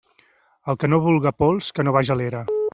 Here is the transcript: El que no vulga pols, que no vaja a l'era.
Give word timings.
El 0.73 0.79
que 0.83 0.89
no 0.93 1.01
vulga 1.05 1.35
pols, 1.45 1.71
que 1.77 1.89
no 1.89 1.97
vaja 2.01 2.17
a 2.17 2.21
l'era. 2.23 2.45